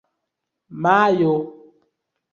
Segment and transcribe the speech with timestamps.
[0.81, 1.33] majo